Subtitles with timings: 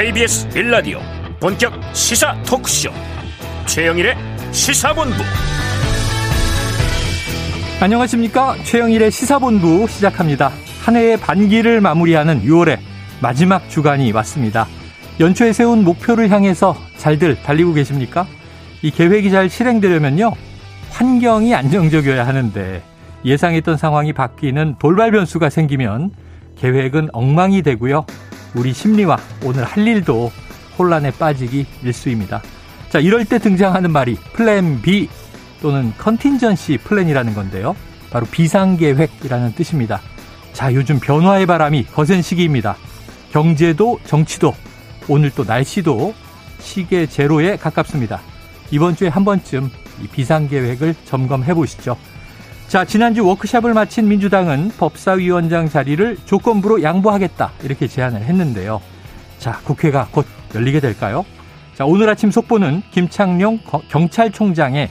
[0.00, 0.98] KBS 빌라디오
[1.38, 2.90] 본격 시사 토크쇼.
[3.66, 4.16] 최영일의
[4.50, 5.14] 시사본부.
[7.82, 8.56] 안녕하십니까?
[8.64, 10.52] 최영일의 시사본부 시작합니다.
[10.80, 12.78] 한 해의 반기를 마무리하는 6월의
[13.20, 14.66] 마지막 주간이 왔습니다.
[15.20, 18.26] 연초에 세운 목표를 향해서 잘들 달리고 계십니까?
[18.80, 20.32] 이 계획이 잘 실행되려면요
[20.92, 22.82] 환경이 안정적이어야 하는데
[23.26, 26.12] 예상했던 상황이 바뀌는 돌발 변수가 생기면
[26.56, 28.06] 계획은 엉망이 되고요.
[28.54, 30.32] 우리 심리와 오늘 할 일도
[30.78, 32.42] 혼란에 빠지기 일수입니다.
[32.88, 35.08] 자, 이럴 때 등장하는 말이 plan B
[35.62, 37.76] 또는 contingency plan이라는 건데요.
[38.10, 40.00] 바로 비상계획이라는 뜻입니다.
[40.52, 42.76] 자, 요즘 변화의 바람이 거센 시기입니다.
[43.30, 44.54] 경제도 정치도
[45.08, 46.14] 오늘 또 날씨도
[46.58, 48.20] 시계 제로에 가깝습니다.
[48.70, 49.70] 이번 주에 한 번쯤
[50.02, 51.96] 이 비상계획을 점검해 보시죠.
[52.70, 57.50] 자, 지난주 워크샵을 마친 민주당은 법사위원장 자리를 조건부로 양보하겠다.
[57.64, 58.80] 이렇게 제안을 했는데요.
[59.40, 61.26] 자, 국회가 곧 열리게 될까요?
[61.74, 63.58] 자, 오늘 아침 속보는 김창룡
[63.88, 64.88] 경찰총장의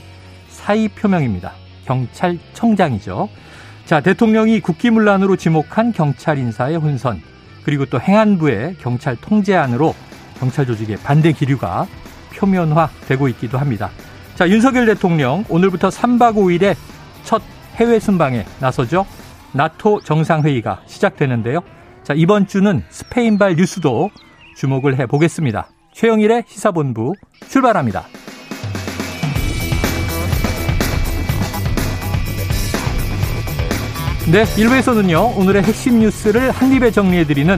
[0.50, 1.52] 사의 표명입니다.
[1.86, 3.30] 경찰청장이죠.
[3.86, 7.22] 자, 대통령이 국기문란으로 지목한 경찰 인사의 혼선,
[7.64, 9.94] 그리고 또 행안부의 경찰 통제안으로
[10.38, 11.86] 경찰 조직의 반대 기류가
[12.34, 13.88] 표면화되고 있기도 합니다.
[14.34, 16.76] 자, 윤석열 대통령 오늘부터 3박 5일의
[17.24, 17.40] 첫
[17.76, 19.06] 해외 순방에 나서죠.
[19.52, 21.60] 나토 정상회의가 시작되는데요.
[22.02, 24.10] 자, 이번 주는 스페인발 뉴스도
[24.56, 25.68] 주목을 해 보겠습니다.
[25.92, 27.14] 최영일의 시사본부
[27.48, 28.06] 출발합니다.
[34.30, 37.56] 네, 1부에서는요, 오늘의 핵심 뉴스를 한입에 정리해드리는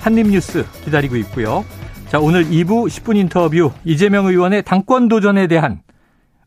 [0.00, 1.64] 한입뉴스 기다리고 있고요.
[2.08, 5.80] 자, 오늘 2부 10분 인터뷰 이재명 의원의 당권 도전에 대한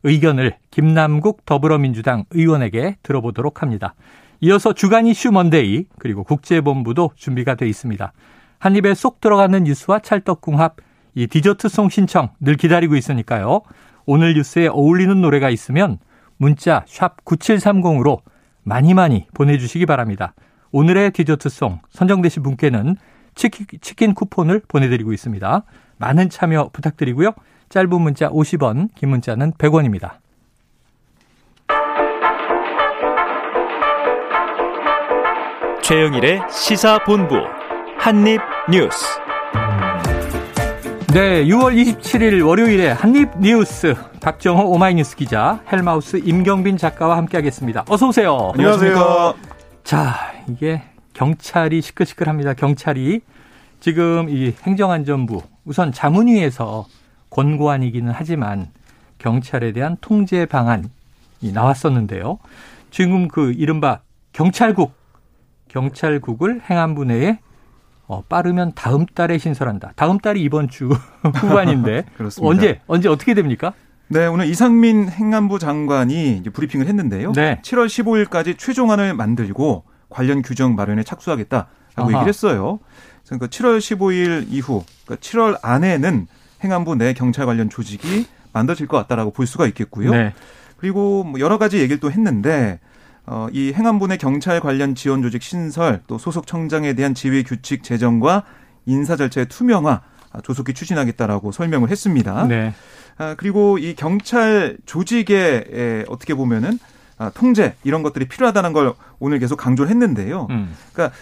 [0.02, 3.94] 의견을 김남국 더불어민주당 의원에게 들어보도록 합니다.
[4.40, 8.12] 이어서 주간 이슈 먼데이 그리고 국제본부도 준비가 돼 있습니다.
[8.58, 10.76] 한 입에 쏙 들어가는 뉴스와 찰떡궁합
[11.14, 13.62] 이 디저트송 신청 늘 기다리고 있으니까요.
[14.06, 15.98] 오늘 뉴스에 어울리는 노래가 있으면
[16.36, 18.20] 문자 샵 9730으로
[18.62, 20.34] 많이 많이 보내주시기 바랍니다.
[20.70, 22.96] 오늘의 디저트송 선정되신 분께는
[23.34, 25.62] 치킨, 치킨 쿠폰을 보내드리고 있습니다.
[25.98, 27.32] 많은 참여 부탁드리고요.
[27.68, 30.12] 짧은 문자 50원, 긴 문자는 100원입니다.
[35.82, 37.36] 최영일의 시사본부
[37.98, 39.06] 한입뉴스.
[41.14, 47.84] 네, 6월 27일 월요일에 한입뉴스 박정호 오마이뉴스 기자 헬마우스 임경빈 작가와 함께하겠습니다.
[47.88, 48.52] 어서 오세요.
[48.54, 49.34] 안녕하세요.
[49.84, 50.14] 자,
[50.48, 50.82] 이게
[51.14, 52.52] 경찰이 시끌시끌합니다.
[52.52, 53.22] 경찰이
[53.80, 56.84] 지금 이 행정안전부 우선 자문위에서
[57.30, 58.68] 권고안이기는 하지만
[59.18, 60.88] 경찰에 대한 통제 방안이
[61.52, 62.38] 나왔었는데요.
[62.90, 64.00] 지금 그 이른바
[64.32, 64.92] 경찰국,
[65.68, 67.38] 경찰국을 행안부 내에
[68.06, 69.92] 어, 빠르면 다음 달에 신설한다.
[69.94, 70.88] 다음 달이 이번 주
[71.34, 72.06] 후반인데
[72.40, 73.74] 언제 언제 어떻게 됩니까?
[74.10, 77.32] 네, 오늘 이상민 행안부 장관이 브리핑을 했는데요.
[77.32, 77.60] 네.
[77.62, 82.06] 7월 15일까지 최종안을 만들고 관련 규정 마련에 착수하겠다라고 아하.
[82.08, 82.78] 얘기를 했어요.
[83.26, 86.26] 그러니까 7월 15일 이후, 그러니까 7월 안에는
[86.62, 90.10] 행안부 내 경찰 관련 조직이 만들어질 것 같다라고 볼 수가 있겠고요.
[90.10, 90.34] 네.
[90.76, 92.80] 그리고 뭐 여러 가지 얘기를 또 했는데
[93.26, 97.82] 어, 이 행안부 내 경찰 관련 지원 조직 신설 또 소속 청장에 대한 지휘 규칙
[97.82, 98.44] 제정과
[98.86, 102.46] 인사 절차의 투명화 아, 조속히 추진하겠다라고 설명을 했습니다.
[102.46, 102.72] 네.
[103.18, 106.78] 아, 그리고 이 경찰 조직에 에, 어떻게 보면은
[107.18, 110.46] 아, 통제 이런 것들이 필요하다는 걸 오늘 계속 강조를 했는데요.
[110.50, 110.74] 음.
[110.92, 111.16] 그러니까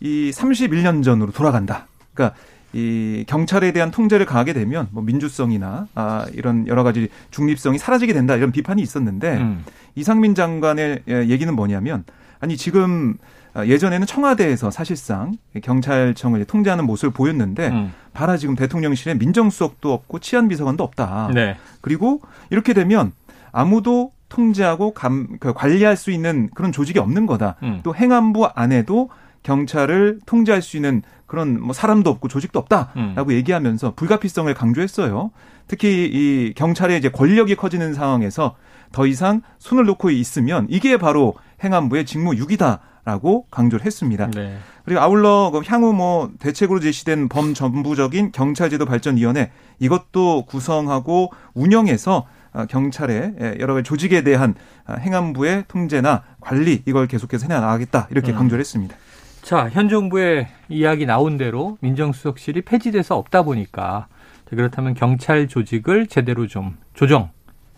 [0.00, 1.86] 이 31년 전으로 돌아간다.
[2.14, 2.36] 그러니까
[2.72, 8.34] 이 경찰에 대한 통제를 가하게 되면 뭐 민주성이나 아 이런 여러 가지 중립성이 사라지게 된다
[8.36, 9.64] 이런 비판이 있었는데 음.
[9.94, 12.04] 이상민 장관의 예, 얘기는 뭐냐면
[12.40, 13.18] 아니 지금
[13.56, 17.92] 예전에는 청와대에서 사실상 경찰청을 통제하는 모습을 보였는데 음.
[18.14, 21.30] 봐라 지금 대통령실에 민정수석도 없고 치안비서관도 없다.
[21.34, 21.56] 네.
[21.82, 23.12] 그리고 이렇게 되면
[23.52, 27.56] 아무도 통제하고 감, 그 관리할 수 있는 그런 조직이 없는 거다.
[27.62, 27.80] 음.
[27.82, 29.10] 또 행안부 안에도
[29.42, 33.32] 경찰을 통제할 수 있는 그런 뭐 사람도 없고 조직도 없다라고 음.
[33.32, 35.30] 얘기하면서 불가피성을 강조했어요.
[35.66, 38.56] 특히 이 경찰의 이제 권력이 커지는 상황에서
[38.92, 41.34] 더 이상 손을 놓고 있으면 이게 바로
[41.64, 44.30] 행안부의 직무 유기다라고 강조를 했습니다.
[44.30, 44.58] 네.
[44.84, 53.56] 그리고 아울러 그 향후 뭐 대책으로 제시된 범전부적인 경찰제도 발전위원회 이것도 구성하고 운영해서 어, 경찰의
[53.60, 54.54] 여러 가지 조직에 대한
[54.86, 58.36] 어, 행안부의 통제나 관리 이걸 계속해서 해나가겠다 이렇게 음.
[58.36, 58.94] 강조를 했습니다.
[59.42, 64.06] 자, 현 정부의 이야기 나온 대로 민정수석실이 폐지돼서 없다 보니까
[64.46, 67.30] 그렇다면 경찰 조직을 제대로 좀 조정,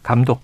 [0.02, 0.42] 감독,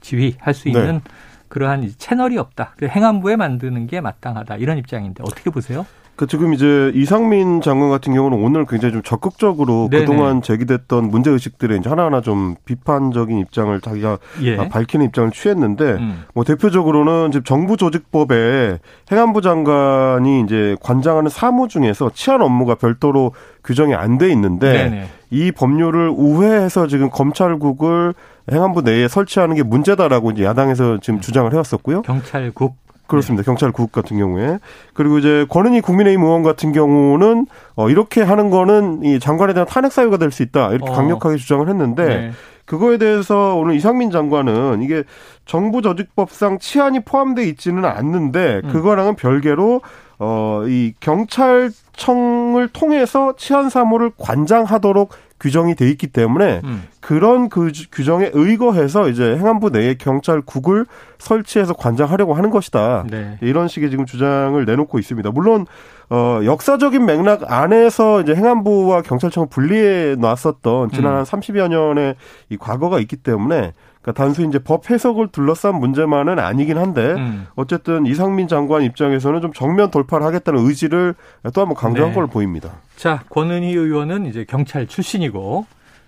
[0.00, 1.10] 지휘할 수 있는 네.
[1.48, 2.74] 그러한 채널이 없다.
[2.82, 4.56] 행안부에 만드는 게 마땅하다.
[4.56, 5.86] 이런 입장인데 어떻게 보세요?
[6.18, 10.04] 그 지금 이제 이상민 장관 같은 경우는 오늘 굉장히 좀 적극적으로 네네.
[10.04, 14.56] 그동안 제기됐던 문제 의식들에 이제 하나하나 좀 비판적인 입장을 자기가 예.
[14.68, 16.24] 밝히는 입장을 취했는데 음.
[16.34, 18.80] 뭐 대표적으로는 지금 정부 조직법에
[19.12, 23.32] 행안부 장관이 이제 관장하는 사무 중에서 치안 업무가 별도로
[23.62, 25.08] 규정이 안 돼 있는데 네네.
[25.30, 28.14] 이 법률을 우회해서 지금 검찰국을
[28.50, 32.02] 행안부 내에 설치하는 게 문제다라고 이제 야당에서 지금 주장을 해왔었고요.
[32.02, 32.74] 경찰국
[33.08, 33.42] 그렇습니다.
[33.42, 33.46] 네.
[33.46, 34.58] 경찰국 같은 경우에
[34.94, 39.90] 그리고 이제 권은희 국민의힘 의원 같은 경우는 어 이렇게 하는 거는 이 장관에 대한 탄핵
[39.90, 40.94] 사유가 될 수 있다 이렇게 어.
[40.94, 42.30] 강력하게 주장을 했는데 네.
[42.66, 45.04] 그거에 대해서 오늘 이상민 장관은 이게
[45.46, 48.70] 정부 조직법상 치안이 포함되어 있지는 않는데 음.
[48.70, 49.80] 그거랑은 별개로
[50.18, 55.10] 어 이 경찰청을 통해서 치안 사무를 관장하도록
[55.40, 56.88] 규정이 돼 있기 때문에 음.
[57.00, 60.84] 그런 그 규정에 의거해서 이제 행안부 내에 경찰국을
[61.18, 63.04] 설치해서 관장하려고 하는 것이다.
[63.08, 63.38] 네.
[63.40, 65.30] 이런 식의 지금 주장을 내놓고 있습니다.
[65.30, 65.64] 물론
[66.10, 71.24] 어 역사적인 맥락 안에서 이제 행안부와 경찰청을 분리해 놨었던 지난 한 음.
[71.24, 72.16] 30여 년의
[72.48, 73.74] 이 과거가 있기 때문에
[74.08, 77.46] 그러니까 단순히 이제 법 해석을 둘러싼 문제만은 아니긴 한데 음.
[77.56, 81.14] 어쨌든 이상민 장관 입장에서는 좀 정면 돌파를 하겠다는 의지를
[81.52, 82.14] 또 한번 강조한 네.
[82.14, 82.80] 걸로 보입니다.
[82.96, 85.66] 자, 권은희 의원은 이제 경찰 출신이고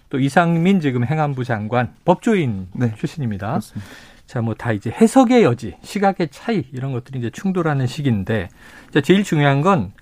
[0.09, 2.95] 또 이상민 지금 행안부 장관 법조인 네.
[2.97, 3.49] 출신입니다.
[3.49, 3.91] 그렇습니다.
[4.27, 8.49] 자, 뭐 다 이제 해석의 여지, 시각의 차이 이런 것들이 이제 충돌하는 시기인데
[8.95, 9.93] 자, 제일 중요한 건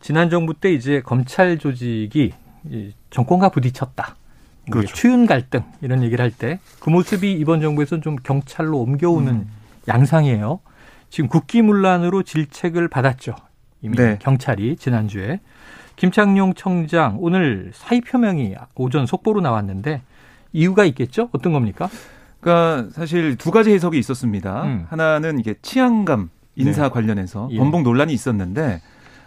[0.00, 2.32] 지난 정부 때 이제 검찰 조직이
[3.10, 4.16] 정권과 부딪혔다.
[4.70, 4.94] 그렇죠.
[4.94, 9.48] 추윤 갈등 이런 얘기를 할 때 그 모습이 이번 정부에서는 좀 경찰로 옮겨오는 음.
[9.88, 10.60] 양상이에요.
[11.10, 13.34] 지금 국기문란으로 질책을 받았죠.
[13.82, 14.18] 이미 네.
[14.20, 15.40] 경찰이 지난주에
[15.96, 20.02] 김창룡 청장 오늘 사의 표명이 오전 속보로 나왔는데
[20.52, 21.28] 이유가 있겠죠?
[21.32, 21.88] 어떤 겁니까?
[22.40, 24.64] 그러니까 사실 두 가지 해석이 있었습니다.
[24.64, 24.86] 음.
[24.88, 26.88] 하나는 이게 치안감 인사 네.
[26.88, 27.58] 관련해서 예.
[27.58, 28.80] 번복 논란이 있었는데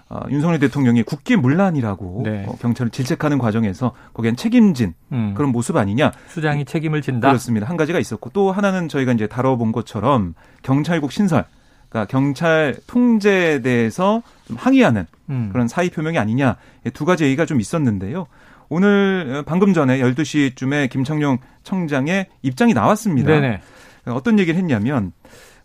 [0.09, 2.45] 어, 윤석열 대통령이 국기 문란이라고 네.
[2.47, 5.33] 어, 경찰을 질책하는 과정에서 거기엔 책임진 음.
[5.35, 6.11] 그런 모습 아니냐.
[6.29, 7.27] 수장이 책임을 진다.
[7.27, 7.67] 그렇습니다.
[7.67, 10.33] 한 가지가 있었고 또 하나는 저희가 이제 다뤄본 것처럼
[10.63, 11.45] 경찰국 신설,
[11.89, 15.49] 그러니까 경찰 통제에 대해서 좀 항의하는 음.
[15.51, 16.57] 그런 사의 표명이 아니냐
[16.93, 18.25] 두 가지 얘기가 좀 있었는데요.
[18.67, 23.29] 오늘 어, 방금 전에 12시쯤에 김창룡 청장의 입장이 나왔습니다.
[23.29, 23.61] 네네.
[24.05, 25.11] 어떤 얘기를 했냐면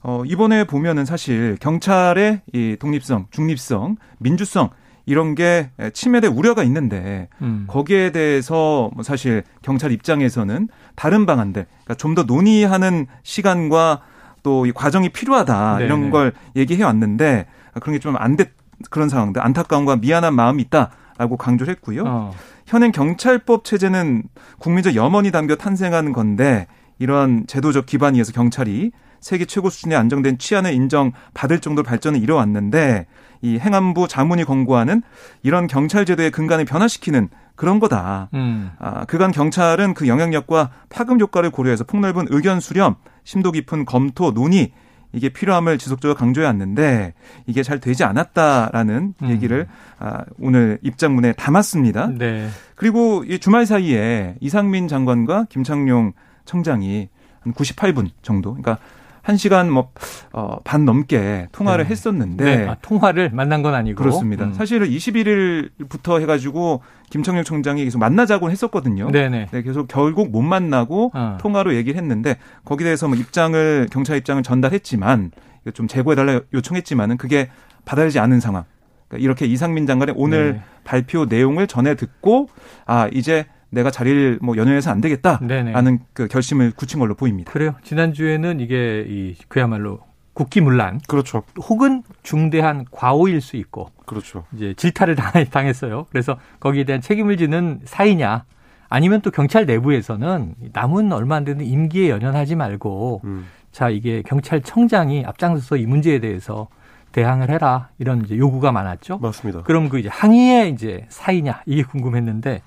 [0.05, 4.71] 어, 이번에 보면은 사실 경찰의 이 독립성, 중립성, 민주성
[5.07, 7.65] 이런 게 침해될 우려가 있는데 음.
[7.69, 14.01] 거기에 대해서 뭐 사실 경찰 입장에서는 다른 방안들, 그러니까 좀 더 논의하는 시간과
[14.43, 15.85] 또 이 과정이 필요하다 네네.
[15.87, 17.47] 이런 걸 얘기해 왔는데
[17.81, 18.51] 그런 게 좀 안 됐
[18.91, 22.05] 그런 상황들 안타까움과 미안한 마음이 있다라고 강조를 했고요.
[22.07, 22.31] 어.
[22.67, 24.25] 현행 경찰법 체제는
[24.59, 26.67] 국민적 염원이 담겨 탄생한 건데
[26.99, 28.93] 이러한 제도적 기반이어서 경찰이
[29.25, 33.07] 세계 최고 수준의 안정된 치안을 인정받을 정도로 발전을 이뤄왔는데
[33.41, 35.03] 이 행안부 자문이 권고하는
[35.43, 38.29] 이런 경찰 제도의 근간을 변화시키는 그런 거다.
[38.35, 38.71] 음.
[38.79, 44.73] 아, 그간 경찰은 그 영향력과 파급 효과를 고려해서 폭넓은 의견 수렴, 심도 깊은 검토, 논의
[45.13, 47.15] 이게 필요함을 지속적으로 강조해 왔는데
[47.47, 49.31] 이게 잘 되지 않았다라는 음.
[49.31, 49.67] 얘기를
[49.99, 52.11] 아, 오늘 입장문에 담았습니다.
[52.19, 52.49] 네.
[52.75, 56.13] 그리고 이 주말 사이에 이상민 장관과 김창룡
[56.45, 57.09] 청장이
[57.41, 58.79] 한 98분 정도, 그러니까
[59.25, 59.91] 1시간 뭐,
[60.33, 61.91] 어, 반 넘게 통화를 네.
[61.91, 62.45] 했었는데.
[62.45, 62.69] 네.
[62.69, 64.03] 아, 통화를 만난 건 아니고.
[64.03, 64.45] 그렇습니다.
[64.45, 64.53] 음.
[64.53, 69.11] 사실은 21일부터 해가지고 김청룡 총장이 계속 만나자고 했었거든요.
[69.11, 69.49] 네네.
[69.51, 71.39] 네, 계속 결국 못 만나고 어.
[71.41, 75.31] 통화로 얘기를 했는데 거기에 대해서 뭐 입장을, 경찰 입장을 전달했지만
[75.73, 77.51] 좀 제고해달라 요청했지만은 그게
[77.85, 78.65] 받아들이지 않은 상황.
[79.09, 80.63] 그러니까 이렇게 이상민 장관의 오늘 네.
[80.85, 82.49] 발표 내용을 전해 듣고
[82.87, 87.53] 아, 이제 내가 자리를 뭐 연연해서 안 되겠다라는 그 결심을 굳힌 걸로 보입니다.
[87.53, 87.75] 그래요.
[87.83, 90.01] 지난주에는 이게 이 그야말로
[90.33, 91.01] 국기문란.
[91.07, 91.43] 그렇죠.
[91.69, 93.91] 혹은 중대한 과오일 수 있고.
[94.07, 94.45] 그렇죠.
[94.55, 95.17] 이제 질타를
[95.51, 96.07] 당했어요.
[96.11, 98.45] 그래서 거기에 대한 책임을 지는 사이냐.
[98.89, 103.47] 아니면 또 경찰 내부에서는 남은 얼마 안 되는 임기에 연연하지 말고 음.
[103.73, 106.69] 자 이게 경찰청장이 앞장서서 이 문제에 대해서
[107.11, 109.19] 대항을 해라 이런 이제 요구가 많았죠.
[109.19, 109.63] 맞습니다.
[109.63, 112.63] 그럼 그 이제 항의의 이제 사이냐 이게 궁금했는데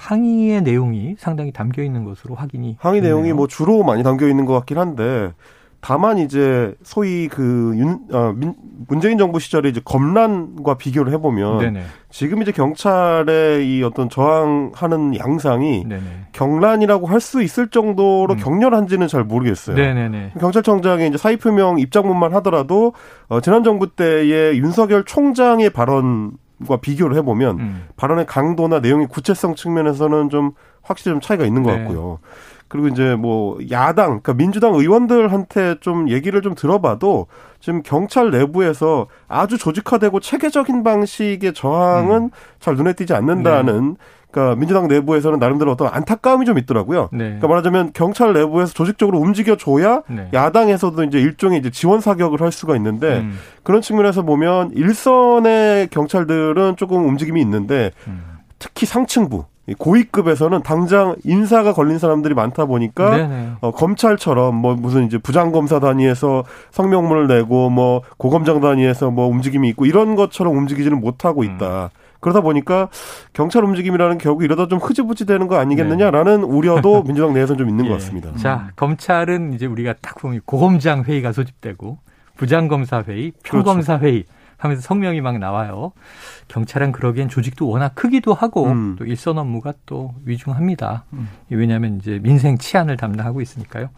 [0.00, 3.16] 항의의 내용이 상당히 담겨 있는 것으로 확인이 항의 됐네요.
[3.16, 5.32] 내용이 뭐 주로 많이 담겨 있는 것 같긴 한데
[5.82, 8.54] 다만 이제 소위 그 윤, 어, 민,
[8.86, 11.82] 문재인 정부 시절에 이제 검란과 비교를 해보면 네네.
[12.10, 16.02] 지금 이제 경찰의 이 어떤 저항하는 양상이 네네.
[16.32, 18.36] 경란이라고 할 수 있을 정도로 음.
[18.36, 19.76] 격렬한지는 잘 모르겠어요.
[19.76, 20.32] 네네네.
[20.40, 22.92] 경찰청장의 이제 사의 표명 입장문만 하더라도
[23.28, 26.32] 어, 지난 정부 때의 윤석열 총장의 발언
[26.66, 27.88] 과 비교를 해보면 음.
[27.96, 30.52] 발언의 강도나 내용의 구체성 측면에서는 좀
[30.82, 31.78] 확실히 좀 차이가 있는 것 네.
[31.78, 32.18] 같고요.
[32.68, 37.26] 그리고 이제 뭐 야당, 그러니까 민주당 의원들한테 좀 얘기를 좀 들어봐도
[37.58, 42.30] 지금 경찰 내부에서 아주 조직화되고 체계적인 방식의 저항은 음.
[42.60, 44.04] 잘 눈에 띄지 않는다는 네.
[44.30, 47.08] 그러니까 민주당 내부에서는 나름대로 어떤 안타까움이 좀 있더라고요.
[47.12, 47.24] 네.
[47.24, 50.28] 그러니까 말하자면 경찰 내부에서 조직적으로 움직여 줘야 네.
[50.32, 53.38] 야당에서도 이제 일종의 이제 지원 사격을 할 수가 있는데 음.
[53.62, 58.22] 그런 측면에서 보면 일선의 경찰들은 조금 움직임이 있는데 음.
[58.58, 59.44] 특히 상층부
[59.78, 67.28] 고위급에서는 당장 인사가 걸린 사람들이 많다 보니까 어, 검찰처럼 뭐 무슨 이제 부장검사 단위에서 성명문을
[67.28, 71.90] 내고 뭐 고검장 단위에서 뭐 움직임이 있고 이런 것처럼 움직이지는 못하고 있다.
[71.94, 71.99] 음.
[72.20, 72.88] 그러다 보니까
[73.32, 76.46] 경찰 움직임이라는 결국 이러다 좀 흐지부지 되는 거 아니겠느냐라는 네.
[76.46, 77.88] 우려도 민주당 내에서는 좀 있는 예.
[77.88, 78.34] 것 같습니다.
[78.36, 81.98] 자, 검찰은 이제 우리가 딱 보면 고검장 회의가 소집되고
[82.36, 84.06] 부장검사 회의, 평검사 그렇죠.
[84.06, 84.24] 회의
[84.60, 85.92] 하면서 성명이 막 나와요.
[86.48, 88.96] 경찰은 그러기엔 조직도 워낙 크기도 하고 음.
[88.98, 91.04] 또 일선 업무가 또 위중합니다.
[91.14, 91.28] 음.
[91.48, 93.88] 왜냐하면 이제 민생 치안을 담당하고 있으니까요.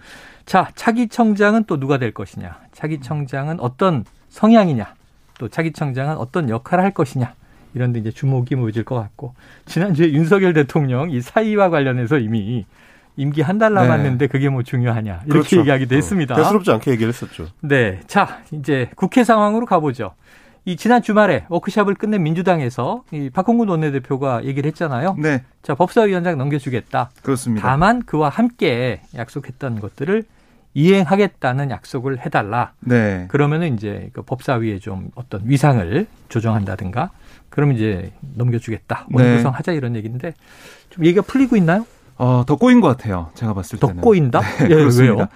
[0.47, 2.59] 자, 차기 청장은 또 누가 될 것이냐?
[2.73, 4.95] 차기 청장은 어떤 성향이냐?
[5.39, 7.35] 또 차기 청장은 어떤 역할을 할 것이냐?
[7.75, 9.35] 이런 데 이제 주목이 모여질 것 같고
[9.67, 12.65] 지난주에 윤석열 대통령 이 사의와 관련해서 이미
[13.17, 14.27] 임기 한 달 남았는데 네.
[14.27, 15.59] 그게 뭐 중요하냐 이렇게 그렇죠.
[15.61, 16.35] 얘기하기도 했습니다.
[16.35, 17.47] 대수롭지 않게 얘기를 했었죠.
[17.61, 20.15] 네, 자 이제 국회 상황으로 가보죠.
[20.65, 25.17] 이 지난 주말에 워크샵을 끝낸 민주당에서 이 박홍근 원내대표가 얘기를 했잖아요.
[25.19, 25.43] 네.
[25.63, 27.11] 자 법사위원장 넘겨주겠다.
[27.23, 27.69] 그렇습니다.
[27.69, 30.25] 다만 그와 함께 약속했던 것들을
[30.75, 32.73] 이행하겠다는 약속을 해달라.
[32.81, 33.27] 네.
[33.29, 37.11] 그러면은 이제 그 법사위에 좀 어떤 위상을 조정한다든가.
[37.51, 39.07] 그러면 이제 넘겨주겠다.
[39.13, 39.57] 원구성 네.
[39.57, 40.35] 하자 이런 얘기인데
[40.91, 41.87] 좀 얘기가 풀리고 있나요?
[42.17, 43.31] 어, 더 꼬인 것 같아요.
[43.35, 43.97] 제가 봤을 때는.
[43.97, 44.41] 더 꼬인다?
[44.41, 45.29] 네, 예, 왜요?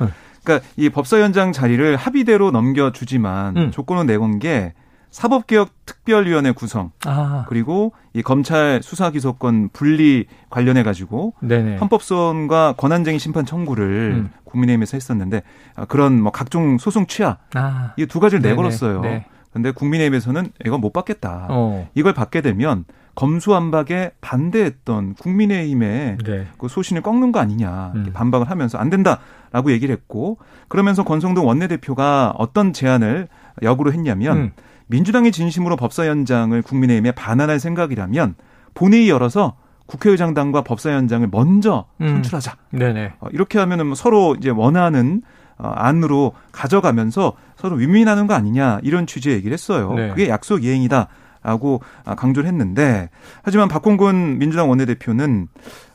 [0.43, 3.71] 그러니까 이 법사위원장 자리를 합의대로 넘겨주지만 음.
[3.71, 4.73] 조건은 내건 게
[5.17, 7.47] 사법개혁 특별위원회 구성 아.
[7.49, 11.33] 그리고 이 검찰 수사기소권 분리 관련해 가지고
[11.81, 14.31] 헌법소원과 권한쟁의 심판 청구를 음.
[14.45, 15.43] 국민의힘에서 했었는데
[15.75, 17.95] 아, 그런 뭐 각종 소송 취하 아.
[17.97, 18.53] 이두 가지를 네네.
[18.53, 19.01] 내걸었어요.
[19.01, 19.25] 네.
[19.55, 21.47] 근데 국민의힘에서는 이건 못 받겠다.
[21.49, 21.89] 어.
[21.95, 26.47] 이걸 받게 되면 검수안박에 반대했던 국민의힘의 네.
[26.59, 28.11] 그 소신을 꺾는 거 아니냐 음.
[28.13, 30.37] 반박을 하면서 안 된다라고 얘기를 했고
[30.69, 33.29] 그러면서 권성동 원내대표가 어떤 제안을
[33.63, 34.53] 역으로 했냐면 음.
[34.87, 38.35] 민주당이 진심으로 법사위원장을 국민의힘에 반환할 생각이라면
[38.75, 42.09] 본회의 열어서 국회의장단과 법사위원장을 먼저 음.
[42.09, 42.53] 선출하자.
[42.53, 42.79] 음.
[43.21, 45.23] 어, 이렇게 하면은 뭐 서로 이제 원하는
[45.59, 49.93] 어, 안으로 가져가면서 서로 윈윈하는 거 아니냐 이런 취지의 얘기를 했어요.
[49.95, 50.09] 네.
[50.11, 51.09] 그게 약속 이행이다.
[51.43, 53.09] 라고 아, 강조를 했는데
[53.43, 55.47] 하지만 박홍근 민주당 원내대표는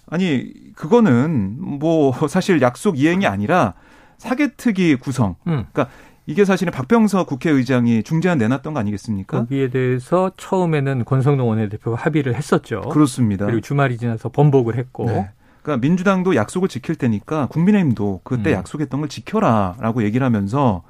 [0.10, 3.74] 아니 그거는 뭐 사실 약속 이행이 아니라
[4.18, 5.36] 사개특위 구성.
[5.48, 5.66] 음.
[5.72, 5.90] 그러니까
[6.32, 9.40] 이게 사실은 박병서 국회의장이 중재안 내놨던 거 아니겠습니까?
[9.40, 12.82] 거기에 대해서 처음에는 권성동 원내대표가 합의를 했었죠.
[12.90, 13.46] 그렇습니다.
[13.46, 15.08] 그리고 주말이 지나서 번복을 했고.
[15.08, 15.30] 네.
[15.62, 18.56] 그러니까 민주당도 약속을 지킬 테니까 국민의힘도 그때 음.
[18.56, 20.84] 약속했던 걸 지켜라라고 얘기를 하면서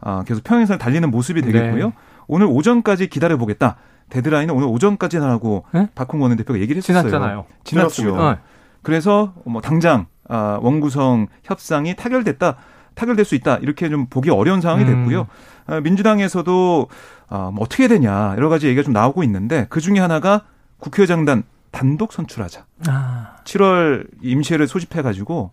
[0.00, 1.86] 아, 계속 평행선을 달리는 모습이 되겠고요.
[1.86, 1.92] 네.
[2.26, 3.76] 오늘 오전까지 기다려 보겠다.
[4.10, 5.88] 데드라인은 오늘 오전까지 나라고 네?
[5.94, 7.02] 박홍 원내대표가 얘기를 했었어요.
[7.08, 7.44] 지났잖아요.
[7.62, 8.16] 지났죠.
[8.16, 8.36] 어.
[8.82, 12.56] 그래서 뭐 당장 아, 원구성 협상이 타결됐다.
[12.98, 13.56] 타결될 수 있다.
[13.56, 14.86] 이렇게 좀 보기 어려운 상황이 음.
[14.86, 15.26] 됐고요.
[15.70, 15.82] 음.
[15.82, 16.88] 민주당에서도
[17.28, 20.42] 아, 뭐 어떻게 되냐 여러 가지 얘기가 좀 나오고 있는데 그 중에 하나가
[20.78, 22.64] 국회의장단 단독 선출하자.
[22.88, 23.36] 아.
[23.44, 25.50] 7월 임시회를 소집해가지고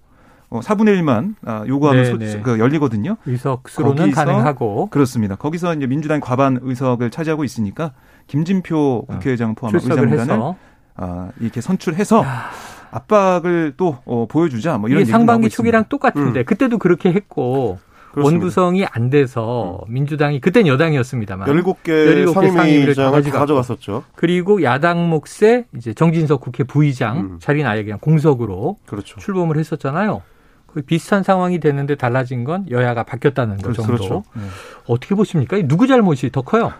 [0.49, 3.17] 어, 4분의 1만 아, 요구하면 소, 그 열리거든요.
[3.25, 5.35] 의석수로는 가능하고 그렇습니다.
[5.35, 7.91] 거기서 이제 민주당 과반 의석을 차지하고 있으니까
[8.27, 10.55] 김진표 아, 국회의장 포함한 의장단을
[10.97, 12.49] 아, 이렇게 선출해서 야.
[12.95, 16.45] 압박을 또 어, 보여주자 뭐 이런 상반기 초기랑 똑같은데 음.
[16.45, 17.79] 그때도 그렇게 했고
[18.11, 18.43] 그렇습니다.
[18.43, 19.93] 원구성이 안 돼서 음.
[19.93, 24.03] 민주당이 그땐 여당이었습니다만 17개, 17개 상임위장을 가져갔었죠.
[24.15, 27.39] 그리고 야당 몫의 이제 정진석 국회 부의장 음.
[27.41, 29.19] 자리는 아예 그냥 공석으로 그렇죠.
[29.19, 30.21] 출범을 했었잖아요.
[30.65, 33.81] 그 비슷한 상황이 됐는데 달라진 건 여야가 바뀌었다는 거 그렇죠.
[33.81, 33.97] 정도.
[33.97, 34.23] 그렇죠.
[34.35, 34.41] 네.
[34.87, 35.57] 어떻게 보십니까?
[35.67, 36.73] 누구 잘못이 더 커요?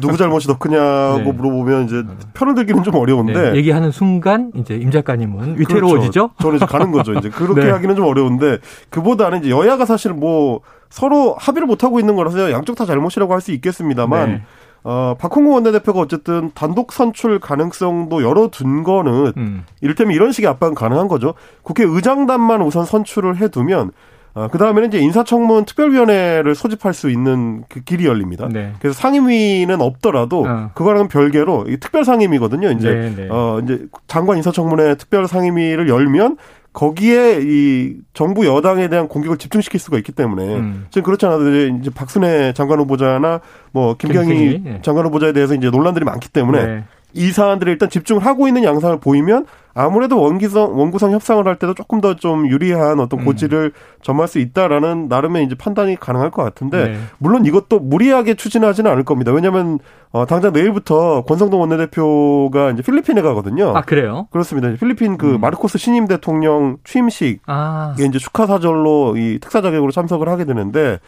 [0.00, 1.32] 누구 잘못이 더 크냐고 네.
[1.32, 2.02] 물어보면 이제
[2.34, 3.56] 편을 들기는 좀 어려운데 네.
[3.56, 6.28] 얘기하는 순간 이제 임 작가님은 위태로워지죠.
[6.28, 6.34] 그렇죠.
[6.40, 7.12] 저는 이제 가는 거죠.
[7.14, 7.70] 이제 그렇게 네.
[7.70, 8.58] 하기는 좀 어려운데
[8.90, 13.40] 그보다는 이제 여야가 사실 뭐 서로 합의를 못 하고 있는 거라서 양쪽 다 잘못이라고 할
[13.40, 14.42] 수 있겠습니다만 네.
[14.84, 19.64] 어, 박홍구 원내대표가 어쨌든 단독 선출 가능성도 열어둔 거는 음.
[19.80, 21.34] 이를테면 이런 식의 압박은 가능한 거죠.
[21.62, 23.92] 국회 의장단만 우선 선출을 해두면
[24.34, 28.48] 어, 그 다음에는 이제 인사청문 특별위원회를 소집할 수 있는 그 길이 열립니다.
[28.50, 28.72] 네.
[28.80, 30.70] 그래서 상임위는 없더라도 어.
[30.74, 32.70] 그거랑은 별개로 이 특별 상임위거든요.
[32.70, 33.28] 이제 네, 네.
[33.30, 36.38] 어 이제 장관 인사청문회 특별 상임위를 열면
[36.72, 40.86] 거기에 이 정부 여당에 대한 공격을 집중시킬 수가 있기 때문에 음.
[40.88, 43.40] 지금 그렇지 않아도 이제 박순애 장관 후보자나
[43.72, 44.78] 뭐 김경희 네.
[44.82, 46.84] 장관 후보자에 대해서 이제 논란들이 많기 때문에 네.
[47.14, 52.00] 이 사안들에 일단 집중을 하고 있는 양상을 보이면 아무래도 원기성 원구성 협상을 할 때도 조금
[52.00, 53.24] 더 좀 유리한 어떤 음.
[53.24, 53.80] 고지를 음.
[54.02, 56.98] 점할 수 있다라는 나름의 이제 판단이 가능할 것 같은데 네.
[57.18, 59.32] 물론 이것도 무리하게 추진하지는 않을 겁니다.
[59.32, 59.78] 왜냐하면
[60.12, 63.72] 어, 당장 내일부터 권성동 원내대표가 이제 필리핀에 가거든요.
[63.74, 64.28] 아 그래요?
[64.30, 64.70] 그렇습니다.
[64.78, 65.40] 필리핀 그 음.
[65.40, 67.94] 마르코스 신임 대통령 취임식에 아.
[67.98, 70.98] 이제 축하 사절로 이 특사 자격으로 참석을 하게 되는데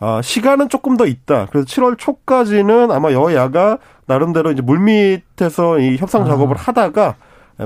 [0.00, 1.46] 아, 시간은 조금 더 있다.
[1.50, 6.24] 그래서 7월 초까지는 아마 여야가 나름대로 이제 물밑에서 이 협상 아.
[6.26, 6.60] 작업을 아.
[6.60, 7.16] 하다가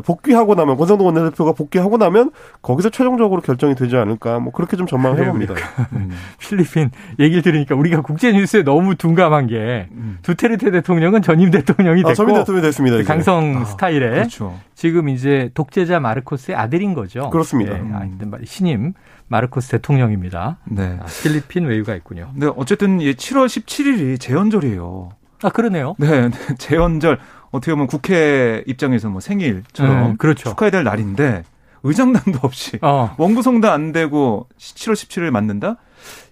[0.04, 2.30] 복귀하고 나면 권성동 원내대표가 복귀하고 나면
[2.60, 5.54] 거기서 최종적으로 결정이 되지 않을까 뭐 그렇게 좀 전망을 해봅니다.
[5.94, 6.10] 음.
[6.38, 10.18] 필리핀 얘기를 들으니까 우리가 국제 뉴스에 너무 둔감한 게 음.
[10.22, 12.96] 두테르테 대통령은 전임 대통령이 됐고 아, 전임 대통령이 됐습니다.
[12.96, 13.04] 이제.
[13.04, 14.58] 강성 아, 스타일에 그렇죠.
[14.74, 17.30] 지금 이제 독재자 마르코스의 아들인 거죠.
[17.30, 17.78] 그렇습니다.
[17.78, 18.10] 네,
[18.44, 18.92] 신임
[19.28, 20.58] 마르코스 대통령입니다.
[20.66, 20.98] 네.
[21.00, 22.30] 아, 필리핀 외유가 있군요.
[22.34, 25.10] 네, 어쨌든 7월 17일이 재헌절이에요.
[25.42, 25.94] 아 그러네요.
[25.98, 27.18] 네, 재헌절
[27.50, 30.50] 어떻게 보면 국회 입장에서 뭐 생일처럼 음, 그렇죠.
[30.50, 31.44] 축하해야 될 날인데
[31.82, 33.14] 의장단도 없이 어.
[33.18, 35.76] 원구성도 안 되고 7월 17일 맞는다?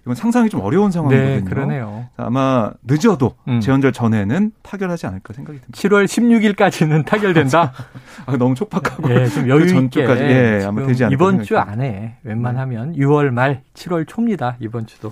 [0.01, 1.35] 이건 상상이 좀 어려운 상황이거든요.
[1.35, 2.07] 네, 그러네요.
[2.15, 3.59] 아마 늦어도 음.
[3.59, 5.77] 재헌절 전에는 타결하지 않을까 생각이 듭니다.
[5.77, 7.73] 7월 16일까지는 타결된다.
[8.25, 12.17] 아, 너무 촉박하고 예, 좀 여유 그 전주까지 예, 아마 되지 않을까 이번 주 안에
[12.23, 14.55] 웬만하면 6월 말 7월 초입니다.
[14.59, 15.11] 이번 주도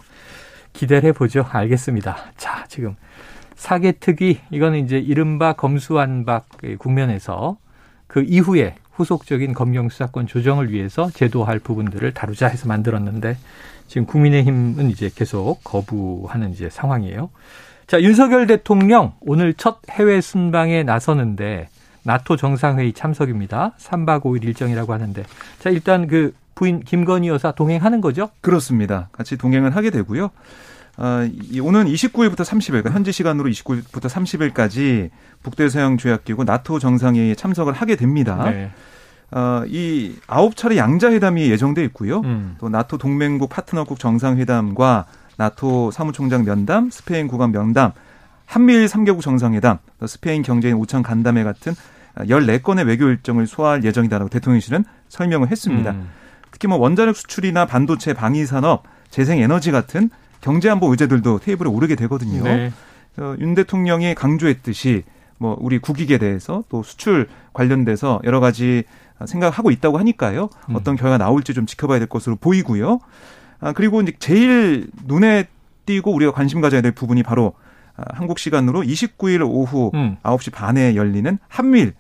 [0.72, 1.46] 기대를 해보죠.
[1.50, 2.16] 알겠습니다.
[2.38, 2.96] 자, 지금
[3.56, 6.48] 사개특위 이거는 이제 이른바 검수완박
[6.78, 7.58] 국면에서
[8.08, 13.38] 그 이후에 후속적인 검경 수사권 조정을 위해서 제도할 부분들을 다루자 해서 만들었는데
[13.88, 17.30] 지금 국민의힘은 이제 계속 거부하는 이제 상황이에요.
[17.88, 21.70] 자, 윤석열 대통령 오늘 첫 해외 순방에 나서는데
[22.04, 23.74] 나토 정상회의 참석입니다.
[23.80, 25.24] 3박 5일 일정이라고 하는데.
[25.60, 28.30] 자, 일단 그 부인 김건희 여사 동행하는 거죠?
[28.42, 29.10] 그렇습니다.
[29.12, 30.32] 같이 동행을 하게 되고요.
[30.98, 31.28] 어,
[31.62, 35.10] 오는 29일부터 30일, 그러니까 현지 시간으로 29일부터 30일까지
[35.44, 38.50] 북대서양 조약기구 나토 정상회의에 참석을 하게 됩니다.
[38.50, 38.72] 네.
[39.32, 42.22] 어, 이 아홉 차례 양자회담이 예정돼 있고요.
[42.22, 42.56] 음.
[42.60, 45.06] 또 나토 동맹국 파트너국 정상회담과
[45.38, 47.92] 나토 사무총장 면담, 스페인 국왕 면담,
[48.46, 51.74] 한미일 3개국 정상회담, 또 스페인 경제인 오천 간담회 같은
[52.18, 55.92] 14건의 외교 일정을 소화할 예정이다라고 대통령실은 설명을 했습니다.
[55.92, 56.10] 음.
[56.52, 60.10] 특히 뭐 원자력 수출이나 반도체 방위 산업, 재생 에너지 같은
[60.46, 62.44] 경제안보 의제들도 테이블에 오르게 되거든요.
[62.44, 62.72] 네.
[63.18, 65.02] 어, 윤 대통령이 강조했듯이
[65.40, 68.84] 뭐 우리 국익에 대해서 또 수출 관련돼서 여러 가지
[69.26, 70.50] 생각하고 있다고 하니까요.
[70.70, 70.76] 음.
[70.76, 73.00] 어떤 결과가 나올지 좀 지켜봐야 될 것으로 보이고요.
[73.60, 75.48] 아, 그리고 이제 제일 눈에
[75.88, 77.54] 띄고 우리가 관심 가져야 될 부분이 바로
[77.98, 80.18] 아, 한국 시간으로 29일 오후 음.
[80.22, 81.94] 9시 반에 열리는 한밀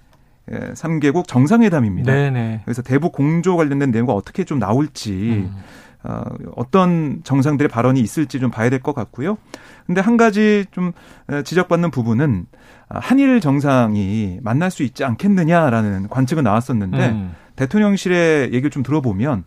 [0.47, 2.13] 3개국 정상회담입니다.
[2.13, 2.61] 네네.
[2.63, 5.57] 그래서 대북 공조 관련된 내용과 어떻게 좀 나올지 음.
[6.07, 6.23] 어,
[6.55, 9.37] 어떤 정상들의 발언이 있을지 좀 봐야 될 것 같고요.
[9.85, 10.91] 근데 한 가지 좀
[11.43, 12.45] 지적받는 부분은
[12.89, 17.33] 한일 정상이 만날 수 있지 않겠느냐라는 관측은 나왔었는데 음.
[17.55, 19.43] 대통령실의 얘기를 좀 들어보면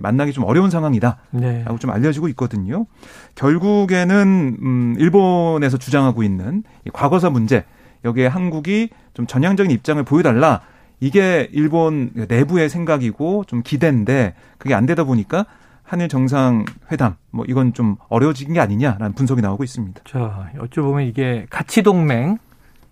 [0.00, 1.64] 만나기 좀 어려운 상황이다라고 네.
[1.80, 2.86] 좀 알려지고 있거든요.
[3.34, 7.64] 결국에는 음 일본에서 주장하고 있는 이 과거사 문제
[8.04, 10.60] 여기에 한국이 좀 전향적인 입장을 보여달라
[11.00, 15.46] 이게 일본 내부의 생각이고 좀 기대인데 그게 안 되다 보니까
[15.86, 20.02] 한일 정상회담 뭐 이건 좀 어려워진 게 아니냐라는 분석이 나오고 있습니다.
[20.04, 22.38] 자, 어찌 보면 이게 가치 동맹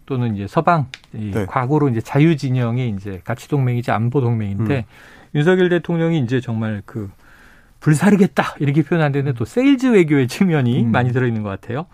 [0.06, 1.44] 또는 이제 서방 이 네.
[1.46, 4.82] 과거로 이제 자유 진영이 이제 가치 동맹이지 안보 동맹인데 음.
[5.34, 7.10] 윤석열 대통령이 이제 정말 그
[7.80, 10.92] 불사르겠다 이렇게 표현하는데 또 세일즈 외교의 측면이 음.
[10.92, 11.86] 많이 들어 있는 것 같아요.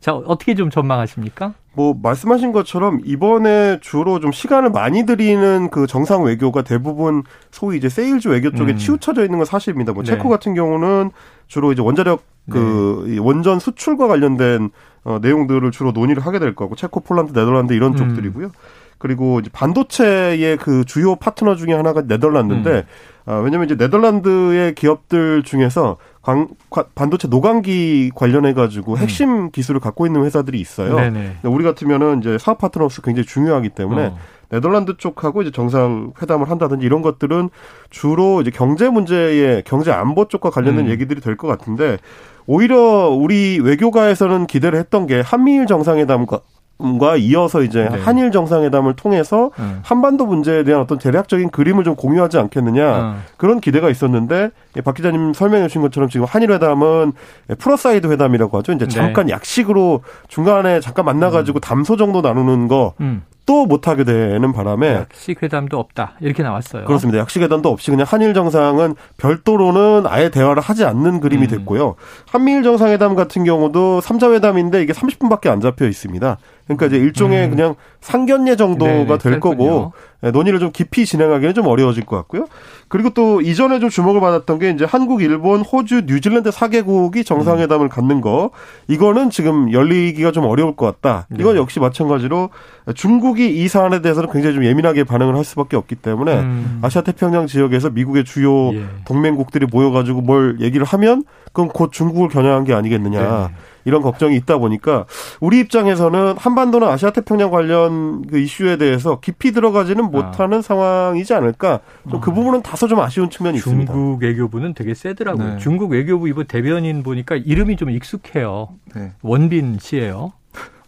[0.00, 1.52] 자, 어떻게 좀 전망하십니까?
[1.76, 7.90] 뭐 말씀하신 것처럼 이번에 주로 좀 시간을 많이 들이는 그 정상 외교가 대부분 소위 이제
[7.90, 8.76] 세일즈 외교 쪽에 음.
[8.78, 9.92] 치우쳐져 있는 건 사실입니다.
[9.92, 10.10] 뭐 네.
[10.10, 11.10] 체코 같은 경우는
[11.46, 13.18] 주로 이제 원자력 그 네.
[13.18, 14.70] 원전 수출과 관련된
[15.04, 17.96] 어, 내용들을 주로 논의를 하게 될 거고 체코, 폴란드, 네덜란드 이런 음.
[17.96, 18.50] 쪽들이고요.
[18.98, 22.82] 그리고 이제 반도체의 그 주요 파트너 중에 하나가 네덜란드인데 음.
[23.26, 26.48] 아, 왜냐면 이제 네덜란드의 기업들 중에서 광,
[26.94, 28.98] 반도체 노광기 관련해 가지고 음.
[28.98, 29.50] 핵심 음.
[29.50, 30.94] 기술을 갖고 있는 회사들이 있어요.
[30.96, 31.38] 네네.
[31.44, 34.18] 우리 같으면은 이제 사업 파트너로서 굉장히 중요하기 때문에 어.
[34.48, 37.50] 네덜란드 쪽하고 이제 정상 회담을 한다든지 이런 것들은
[37.90, 40.90] 주로 이제 경제 문제의 경제 안보 쪽과 관련된 음.
[40.90, 41.98] 얘기들이 될 것 같은데
[42.46, 46.40] 오히려 우리 외교가에서는 기대를 했던 게 한미일 정상회담과
[46.78, 47.98] 과 이어서 이제 네.
[47.98, 49.80] 한일 정상회담을 통해서 음.
[49.82, 53.22] 한반도 문제에 대한 어떤 대략적인 그림을 좀 공유하지 않겠느냐 음.
[53.38, 54.50] 그런 기대가 있었는데
[54.84, 57.12] 박 기자님 설명해 주신 것처럼 지금 한일 회담은
[57.58, 58.72] pull aside 회담이라고 하죠.
[58.72, 58.94] 이제 네.
[58.94, 59.32] 잠깐 네.
[59.32, 61.60] 약식으로 중간에 잠깐 만나가지고 음.
[61.60, 63.22] 담소 정도 나누는 거 음.
[63.46, 66.84] 또 못하게 되는 바람에 약식 회담도 없다 이렇게 나왔어요.
[66.84, 67.20] 그렇습니다.
[67.20, 71.48] 약식 회담도 없이 그냥 한일 정상은 별도로는 아예 대화를 하지 않는 그림이 음.
[71.48, 71.94] 됐고요.
[72.28, 76.36] 한미일 정상회담 같은 경우도 3자 회담인데 이게 30분밖에 안 잡혀 있습니다.
[76.66, 77.50] 그러니까 이제 일종의 음.
[77.50, 82.46] 그냥 상견례 정도가 네네, 될 거고 예, 논의를 좀 깊이 진행하기는 좀 어려워질 것 같고요.
[82.88, 87.88] 그리고 또 이전에 좀 주목을 받았던 게 이제 한국, 일본, 호주, 뉴질랜드 4개국이 정상회담을 음.
[87.88, 88.50] 갖는 거
[88.88, 91.26] 이거는 지금 열리기가 좀 어려울 것 같다.
[91.38, 91.60] 이건 네.
[91.60, 92.50] 역시 마찬가지로
[92.94, 96.78] 중국이 이 사안에 대해서는 굉장히 좀 예민하게 반응을 할 수밖에 없기 때문에 음.
[96.82, 98.84] 아시아 태평양 지역에서 미국의 주요 예.
[99.04, 103.48] 동맹국들이 모여가지고 뭘 얘기를 하면 그럼 곧 중국을 겨냥한 게 아니겠느냐.
[103.48, 103.54] 네.
[103.86, 105.06] 이런 걱정이 있다 보니까
[105.40, 110.62] 우리 입장에서는 한반도나 아시아 태평양 관련 그 이슈에 대해서 깊이 들어가지는 못하는 아.
[110.62, 111.80] 상황이지 않을까.
[112.10, 112.34] 좀그 아.
[112.34, 113.92] 부분은 다소 좀 아쉬운 측면이 중국 있습니다.
[113.92, 115.54] 중국 외교부는 되게 세더라고요.
[115.54, 115.58] 네.
[115.58, 118.68] 중국 외교부 이번 대변인 보니까 이름이 좀 익숙해요.
[118.94, 119.12] 네.
[119.22, 120.32] 원빈 씨예요.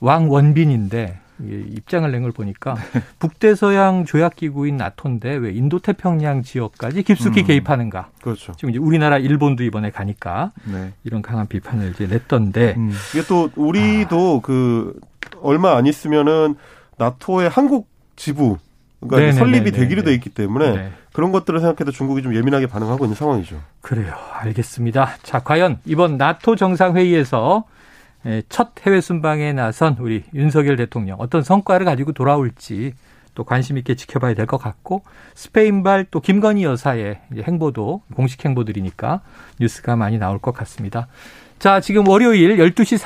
[0.00, 3.02] 왕 원빈인데 입장을 낸 걸 보니까 네.
[3.20, 7.46] 북대서양 조약기구인 나토인데 왜 인도태평양 지역까지 깊숙이 음.
[7.46, 8.10] 개입하는가?
[8.22, 8.52] 그렇죠.
[8.56, 10.92] 지금 이제 우리나라 일본도 이번에 가니까 네.
[11.04, 12.92] 이런 강한 비판을 이제 냈던데 음.
[13.14, 14.46] 이게 또 우리도 아.
[14.46, 14.98] 그
[15.40, 16.56] 얼마 안 있으면은
[16.96, 18.58] 나토의 한국 지부
[19.00, 19.38] 그러니까 네네네네.
[19.38, 20.92] 설립이 되기로 돼 있기 때문에 네.
[21.12, 23.60] 그런 것들을 생각해도 중국이 좀 예민하게 반응하고 있는 상황이죠.
[23.80, 24.14] 그래요.
[24.32, 25.16] 알겠습니다.
[25.22, 27.64] 자, 과연 이번 나토 정상회의에서
[28.26, 32.94] 예, 첫 해외 순방에 나선 우리 윤석열 대통령 어떤 성과를 가지고 돌아올지
[33.34, 35.02] 또 관심 있게 지켜봐야 될 것 같고
[35.36, 39.20] 스페인발 또 김건희 여사의 행보도 공식 행보들이니까
[39.60, 41.06] 뉴스가 많이 나올 것 같습니다.
[41.58, 42.98] 자, 지금 월요일 12시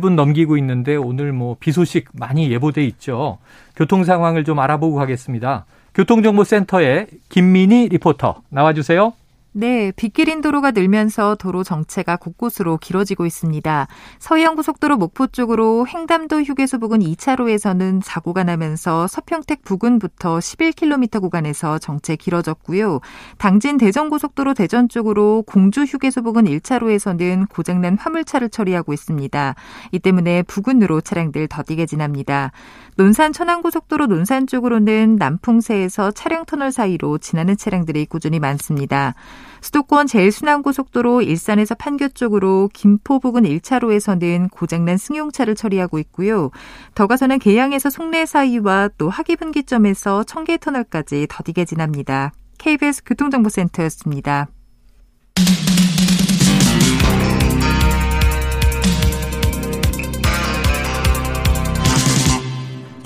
[0.00, 3.38] 41분 넘기고 있는데 오늘 뭐 비 소식 많이 예보돼 있죠.
[3.76, 5.66] 교통 상황을 좀 알아보고 가겠습니다.
[5.94, 9.12] 교통정보센터의 김민희 리포터 나와주세요.
[9.52, 13.88] 네, 빗길인 도로가 늘면서 도로 정체가 곳곳으로 길어지고 있습니다.
[14.18, 23.00] 서해안고속도로 목포 쪽으로 횡담도 휴게소 부근 2차로에서는 사고가 나면서 서평택 부근부터 11km 구간에서 정체 길어졌고요.
[23.38, 29.54] 당진 대전고속도로 대전 쪽으로 공주 휴게소 부근 1차로에서는 고장난 화물차를 처리하고 있습니다.
[29.92, 32.52] 이 때문에 부근으로 차량들 더디게 지납니다.
[32.98, 39.14] 논산 천안고속도로 논산 쪽으로는 남풍세에서 차량 터널 사이로 지나는 차량들이 꾸준히 많습니다.
[39.60, 46.50] 수도권 제일순환고속도로 일산에서 판교 쪽으로 김포 부근 1차로에서는 고장난 승용차를 처리하고 있고요.
[46.96, 52.32] 더 가서는 계양에서 송내 사이와 또 하기분기점에서 청계터널까지 더디게 지납니다.
[52.58, 54.48] KBS 교통정보센터였습니다.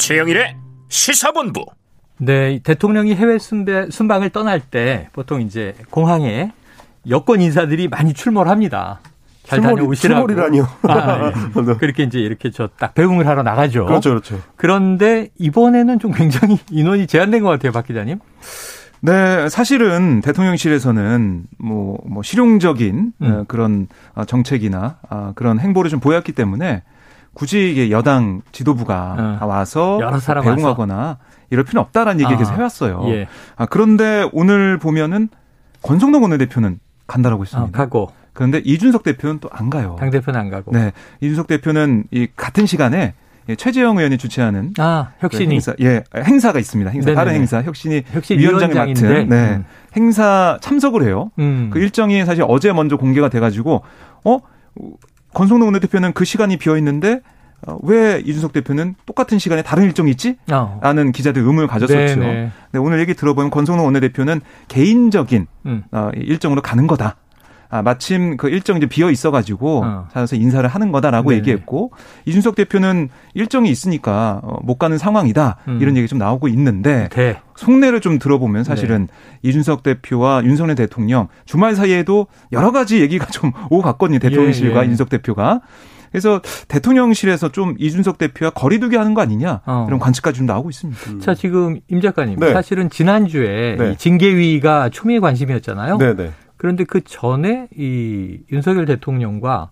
[0.03, 0.57] 최영일의
[0.89, 1.65] 시사본부.
[2.19, 6.51] 네, 대통령이 해외 순방을 떠날 때 보통 이제 공항에
[7.09, 9.01] 여권 인사들이 많이 출몰 합니다.
[9.45, 10.27] 잘 출몰, 다녀오시라고.
[10.27, 10.69] 출몰이라니요.
[10.89, 11.75] 아, 예.
[11.79, 13.87] 그렇게 이제 이렇게 저 딱 배웅을 하러 나가죠.
[13.87, 14.41] 그렇죠, 그렇죠.
[14.57, 18.19] 그런데 이번에는 좀 굉장히 인원이 제한된 것 같아요, 박 기자님.
[19.01, 23.33] 네, 사실은 대통령실에서는 뭐, 뭐 실용적인 음.
[23.33, 26.83] 어, 그런 어, 정책이나 아, 그런 행보를 좀 보였기 때문에
[27.35, 29.47] 굳이 이게 여당 지도부가 어.
[29.47, 29.99] 와서
[30.43, 31.19] 배웅하거나 와서.
[31.51, 33.05] 이럴 필요는 없다라는 얘기를 아, 계속 해왔어요.
[33.09, 33.27] 예.
[33.57, 35.29] 아, 그런데 오늘 보면은
[35.83, 37.69] 권성동 원내대표는 간다라고 했습니다.
[37.69, 38.11] 아, 가고.
[38.33, 39.97] 그런데 이준석 대표는 또 안 가요.
[39.99, 40.73] 당 대표는 안 가고.
[40.73, 43.15] 네, 이준석 대표는 이 같은 시간에
[43.59, 46.91] 최재형 의원이 주최하는 아 혁신이 그 행사, 예 행사가 있습니다.
[46.93, 47.15] 행사 네네네.
[47.17, 49.65] 다른 행사 혁신이 혁신 위원장이 맡은 네 음.
[49.97, 51.31] 행사 참석을 해요.
[51.41, 51.69] 음.
[51.73, 53.83] 그 일정이 사실 어제 먼저 공개가 돼가지고
[54.25, 54.39] 어
[55.35, 57.21] 권성동 원내대표는 그 시간이 비어 있는데
[57.67, 60.37] 어, 왜 이준석 대표는 똑같은 시간에 다른 일정이 있지?
[60.53, 60.81] 어.
[60.83, 62.21] 라는 기자들 의문을 가졌었죠.
[62.21, 62.51] 네네.
[62.73, 65.85] 네, 오늘 얘기 들어보면 권성동 원내대표는 개인적인 음.
[65.93, 67.17] 어, 일정으로 가는 거다.
[67.73, 70.09] 아, 마침 그 일정이 이제 비어 있어가지고 어.
[70.13, 71.39] 찾아서 인사를 하는 거다라고 네네.
[71.39, 71.91] 얘기했고
[72.27, 75.79] 이준석 대표는 일정이 있으니까 어, 못 가는 상황이다 음.
[75.81, 77.41] 이런 얘기 좀 나오고 있는데 네.
[77.57, 79.49] 속내를 좀 들어보면 사실은 네.
[79.49, 84.85] 이준석 대표와 윤석열 대통령 주말 사이에도 여러 가지 얘기가 좀 오고 갔거든요 대통령실과 예, 예.
[84.85, 85.63] 이준석 대표가
[86.11, 89.87] 그래서 대통령실에서 좀 이준석 대표와 거리두기 하는 거 아니냐 어.
[89.89, 91.11] 이런 관측까지 좀 나오고 있습니다.
[91.11, 91.21] 음.
[91.21, 92.53] 자 지금 임 작가님 네.
[92.53, 93.97] 사실은 지난 주에 네.
[93.97, 95.97] 징계위가 초미의 관심이었잖아요.
[95.97, 96.33] 네, 네.
[96.63, 99.71] 그런데 그 전에 이 윤석열 대통령과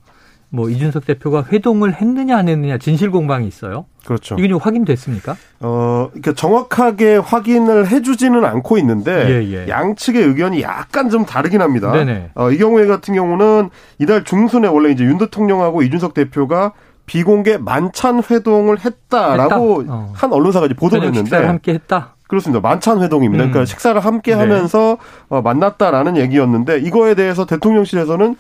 [0.49, 3.87] 뭐 이준석 대표가 회동을 했느냐 안 했느냐 진실 공방이 있어요.
[4.05, 4.35] 그렇죠.
[4.37, 5.37] 이게 좀 확인됐습니까?
[5.61, 9.69] 어, 그러니까 정확하게 확인을 해주지는 않고 있는데 예, 예.
[9.69, 11.93] 양측의 의견이 약간 좀 다르긴 합니다.
[11.93, 12.33] 네네.
[12.35, 16.73] 어, 이 경우에 같은 경우는 이달 중순에 원래 이제 윤 대통령하고 이준석 대표가
[17.07, 19.95] 비공개 만찬 회동을 했다라고 했다?
[19.95, 20.13] 어.
[20.13, 22.17] 한 언론사가 이제 보도를 했는데 함께 했다.
[22.31, 22.61] 그렇습니다.
[22.61, 23.43] 만찬 회동입니다.
[23.43, 23.65] 그러니까 음.
[23.67, 24.39] 식사를 함께 네.
[24.39, 28.37] 하면서 어, 만났다라는 얘기였는데 이거에 대해서 대통령실에서는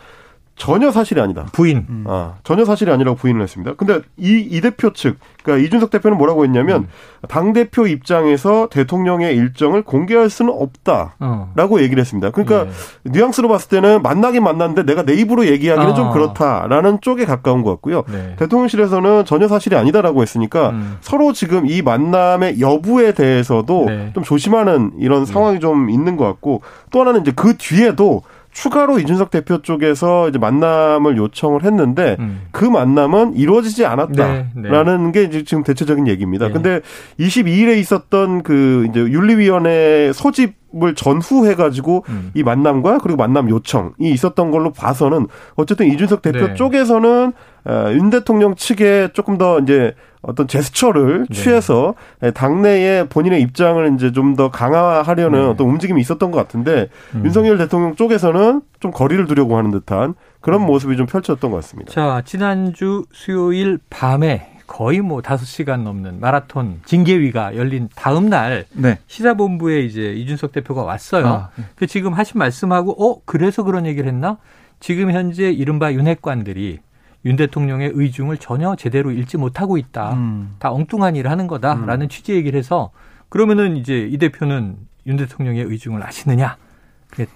[0.57, 1.47] 전혀 사실이 아니다.
[1.53, 1.87] 부인.
[1.89, 2.05] 음.
[2.07, 3.75] 아, 전혀 사실이 아니라고 부인을 했습니다.
[3.77, 6.89] 근데 이, 이 대표 측, 그러니까 이준석 대표는 뭐라고 했냐면, 음.
[7.29, 11.17] 당대표 입장에서 대통령의 일정을 공개할 수는 없다
[11.55, 11.81] 라고 어.
[11.81, 12.31] 얘기를 했습니다.
[12.31, 13.11] 그러니까 예.
[13.11, 15.95] 뉘앙스로 봤을 때는 만나긴 만났는데 내가 내 입으로 얘기하기는 아.
[15.95, 18.05] 좀 그렇다라는 쪽에 가까운 것 같고요.
[18.11, 18.37] 네.
[18.39, 20.97] 대통령실에서는 전혀 사실이 아니다라고 했으니까 음.
[21.01, 24.11] 서로 지금 이 만남의 여부에 대해서도 네.
[24.15, 25.33] 좀 조심하는 이런 네.
[25.33, 30.39] 상황이 좀 있는 것 같고 또 하나는 이제 그 뒤에도 추가로 이준석 대표 쪽에서 이제
[30.39, 32.43] 만남을 요청을 했는데 음.
[32.51, 35.13] 그 만남은 이루어지지 않았다라는 네, 네.
[35.13, 36.49] 게 이제 지금 대체적인 얘기입니다.
[36.49, 36.53] 네.
[36.53, 36.81] 근데
[37.19, 42.31] 22일에 있었던 그 이제 윤리위원회 소집 을 전후해 가지고 음.
[42.33, 46.55] 이 만남과 그리고 만남 요청이 있었던 걸로 봐서는 어쨌든 이준석 대표 네.
[46.55, 47.33] 쪽에서는
[47.65, 51.35] 어, 윤 대통령 측에 조금 더 이제 어떤 제스처를 네.
[51.35, 51.95] 취해서
[52.35, 55.47] 당내에 본인의 입장을 이제 좀 더 강화하려는 네.
[55.47, 57.25] 어떤 움직임이 있었던 것 같은데 음.
[57.25, 60.67] 윤석열 대통령 쪽에서는 좀 거리를 두려고 하는 듯한 그런 음.
[60.67, 61.93] 모습이 좀 펼쳐졌던 것 같습니다.
[61.93, 69.01] 자, 지난주 수요일 밤에 거의 뭐 다섯 시간 넘는 마라톤 징계위가 열린 다음 날 네.
[69.09, 71.27] 시사본부에 이제 이준석 대표가 왔어요.
[71.27, 71.65] 아, 네.
[71.75, 74.39] 그 지금 하신 말씀하고 어 그래서 그런 얘기를 했나?
[74.79, 76.79] 지금 현재 이른바 윤핵관들이
[77.25, 80.13] 윤 대통령의 의중을 전혀 제대로 읽지 못하고 있다.
[80.13, 80.55] 음.
[80.61, 82.09] 다 엉뚱한 일을 하는 거다라는 음.
[82.09, 82.93] 취지 얘기를 해서
[83.29, 84.77] 그러면은 이제 이 대표는
[85.09, 86.57] 윤 대통령의 의중을 아시느냐?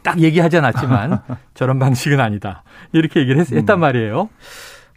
[0.05, 1.21] 딱 얘기하지 않았지만
[1.55, 2.63] 저런 방식은 아니다.
[2.93, 3.81] 이렇게 얘기를 했, 했단 음.
[3.81, 4.29] 말이에요.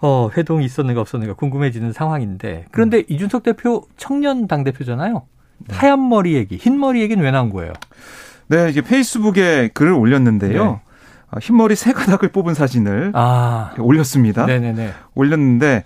[0.02, 3.04] 어, 회동이 있었는가 없었는가 궁금해지는 상황인데 그런데 음.
[3.08, 5.24] 이준석 대표 청년 당 대표잖아요.
[5.68, 5.76] 네.
[5.76, 7.74] 하얀 머리 얘기, 흰 머리 얘기는 왜 나온 거예요?
[8.48, 10.64] 네, 이제 페이스북에 글을 올렸는데요.
[10.64, 10.80] 네.
[11.30, 13.74] 아, 흰머리 세 가닥을 뽑은 사진을 아.
[13.80, 14.46] 올렸습니다.
[14.46, 14.94] 네네네.
[15.16, 15.84] 올렸는데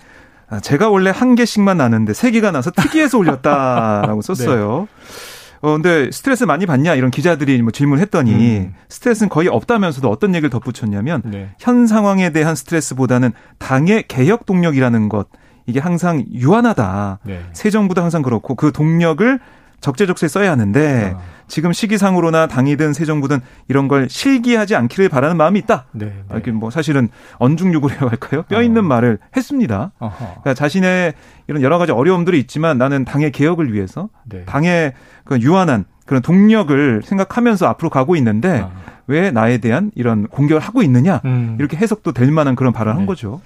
[0.50, 4.28] 아, 제가 원래 한 개씩만 나는데 세 개가 나서 특이해서 올렸다라고 네.
[4.28, 4.88] 썼어요.
[4.90, 5.31] 네.
[5.62, 8.74] 어, 근데 스트레스 많이 받냐 이런 기자들이 뭐 질문했더니 음.
[8.90, 11.50] 스트레스는 거의 없다면서도 어떤 얘기를 덧붙였냐면 네.
[11.60, 15.28] 현 상황에 대한 스트레스보다는 당의 개혁 동력이라는 것
[15.68, 17.20] 이게 항상 유한하다.
[17.24, 17.42] 네.
[17.54, 19.40] 새 정부도 항상 그렇고 그 동력을
[19.82, 21.20] 적재적소에 써야 하는데 아.
[21.52, 25.84] 지금 시기상으로나 당이든 새 정부든 이런 걸 실기하지 않기를 바라는 마음이 있다.
[25.92, 26.14] 네, 네.
[26.30, 27.10] 아, 이게 뭐 사실은
[27.40, 28.44] 언중육으로 할까요?
[28.44, 28.88] 뼈 있는 어.
[28.88, 29.92] 말을 했습니다.
[30.00, 31.14] 그러니까 자신의
[31.48, 34.46] 이런 여러 가지 어려움들이 있지만 나는 당의 개혁을 위해서 네.
[34.46, 34.94] 당의
[35.26, 38.72] 그 유한한 그런 동력을 생각하면서 앞으로 가고 있는데 아.
[39.08, 41.58] 왜 나에 대한 이런 공격을 하고 있느냐 음.
[41.60, 43.08] 이렇게 해석도 될 만한 그런 발언을 한 네.
[43.08, 43.42] 거죠.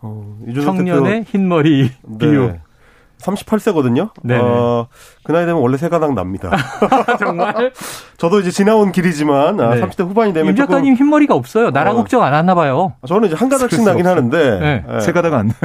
[0.00, 2.54] 어, 청년의 흰머리 비유.
[3.24, 3.32] 네.
[3.32, 4.10] 38세거든요.
[4.22, 4.38] 네.
[4.40, 4.88] 어,
[5.22, 6.50] 그 나이 되면 원래 세 가닥 납니다.
[7.18, 7.72] 정말?
[8.18, 9.80] 저도 이제 지나온 길이지만 아, 네.
[9.80, 11.70] 30대 후반이 되면 임 작가님 흰머리가 없어요.
[11.70, 12.94] 나라 어, 걱정 안 하나 봐요.
[13.06, 14.10] 저는 이제 한 가닥씩 나긴 없어.
[14.10, 14.84] 하는데 네.
[14.86, 15.00] 네.
[15.00, 15.50] 세 가닥 안.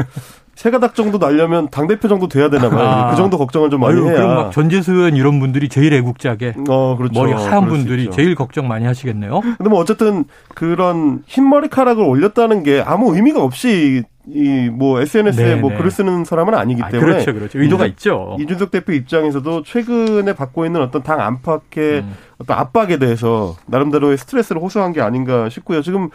[0.55, 2.85] 세 가닥 정도 날려면 당 대표 정도 돼야 되나 봐요.
[2.85, 3.09] 아.
[3.11, 4.15] 그 정도 걱정을 좀 많이 아유, 해야.
[4.15, 6.55] 그럼 막 전재수 의원 이런 분들이 제일 애국자게.
[6.67, 7.17] 어, 그렇죠.
[7.17, 9.39] 머리 하얀 분들이 제일 걱정 많이 하시겠네요.
[9.39, 15.61] 근데 뭐 어쨌든 그런 흰 머리카락을 올렸다는 게 아무 의미가 없이 이 뭐 SNS에 네네.
[15.61, 15.77] 뭐 네.
[15.77, 17.59] 글을 쓰는 사람은 아니기 아, 때문에 아, 그렇죠, 그렇죠.
[17.59, 18.37] 의도가 이준석, 있죠.
[18.39, 22.13] 이준석 대표 입장에서도 최근에 받고 있는 어떤 당 안팎의 음.
[22.37, 25.81] 어떤 압박에 대해서 나름대로의 스트레스를 호소한 게 아닌가 싶고요.
[25.81, 26.09] 지금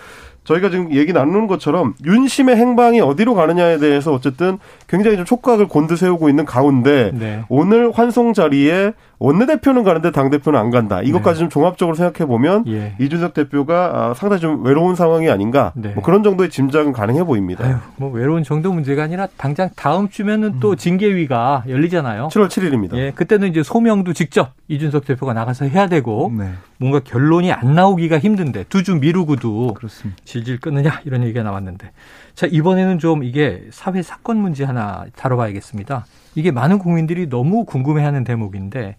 [0.44, 6.28] 저희가 지금 얘기 나누는 것처럼 윤심의 행방이 어디로 가느냐에 대해서 어쨌든 굉장히 좀 촉각을 곤두세우고
[6.28, 7.42] 있는 가운데 네.
[7.48, 11.02] 오늘 환송 자리에 원내대표는 가는데 당대표는 안 간다.
[11.02, 11.40] 이것까지 네.
[11.40, 12.94] 좀 종합적으로 생각해 보면 예.
[12.98, 15.90] 이준석 대표가 아, 상당히 좀 외로운 상황이 아닌가 네.
[15.94, 17.64] 뭐 그런 정도의 짐작은 가능해 보입니다.
[17.64, 20.76] 아유, 뭐 외로운 정도 문제가 아니라 당장 다음 주면은 또 음.
[20.76, 22.28] 징계위가 열리잖아요.
[22.28, 22.96] 7월 7일입니다.
[22.96, 26.50] 예, 그때는 이제 소명도 직접 이준석 대표가 나가서 해야 되고 네.
[26.78, 30.20] 뭔가 결론이 안 나오기가 힘든데 두 주 미루고도 그렇습니다.
[30.24, 31.90] 질질 끊느냐 이런 얘기가 나왔는데
[32.34, 36.04] 자 이번에는 좀 이게 사회 사건 문제 하나 다뤄봐야겠습니다.
[36.34, 38.96] 이게 많은 국민들이 너무 궁금해하는 대목인데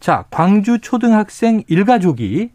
[0.00, 2.50] 자 광주 초등학생 일가족이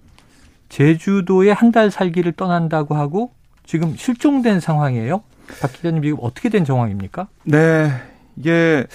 [0.70, 3.32] 제주도에 한 달 살기를 떠난다고 하고
[3.66, 5.22] 지금 실종된 상황이에요.
[5.62, 7.28] 박 기자님 지금 어떻게 된 정황입니까?
[7.46, 7.92] 네
[8.36, 8.86] 이게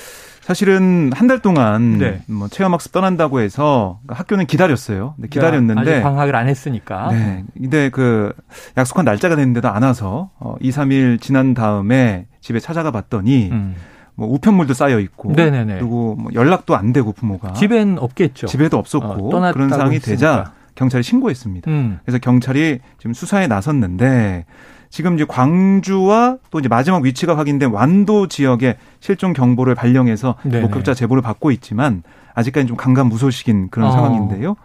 [0.40, 2.22] 사실은 한 달 동안 네.
[2.26, 5.14] 뭐 체험학습 떠난다고 해서 학교는 기다렸어요.
[5.18, 7.10] 네, 기다렸는데 아직 방학을 안 했으니까.
[7.12, 7.44] 네.
[7.54, 8.32] 근데 그
[8.78, 13.74] 약속한 날짜가 됐는데도 안 와서 어 2, 3일 지난 다음에 집에 찾아가 봤더니 음.
[14.18, 15.74] 뭐 우편물도 쌓여 있고 네네네.
[15.78, 18.48] 그리고 뭐 연락도 안 되고 부모가 집엔 없겠죠.
[18.48, 20.00] 집에도 없었고 어, 그런 상황이.
[20.00, 21.70] 되자 경찰이 신고했습니다.
[21.70, 22.00] 음.
[22.04, 24.44] 그래서 경찰이 지금 수사에 나섰는데
[24.90, 30.62] 지금 이제 광주와 또 이제 마지막 위치가 확인된 완도 지역에 실종 경보를 발령해서 네네.
[30.62, 32.02] 목격자 제보를 받고 있지만
[32.35, 33.92] 아직까지 좀 강간무소식인 그런 어.
[33.92, 34.57] 상황인데요.